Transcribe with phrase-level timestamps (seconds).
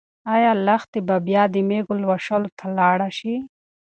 [0.33, 3.35] ايا لښتې به بیا د مېږو لوشلو ته لاړه شي؟